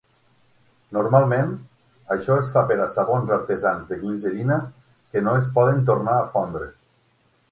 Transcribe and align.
Normalment, 0.95 1.51
això 2.15 2.37
es 2.45 2.47
fa 2.55 2.63
per 2.71 2.77
a 2.85 2.87
sabons 2.95 3.33
artesans 3.37 3.91
de 3.91 3.99
glicerina 4.05 4.59
que 5.13 5.25
no 5.27 5.37
es 5.43 5.51
poden 5.59 5.87
tornar 5.91 6.19
a 6.23 6.27
fondre. 6.33 6.71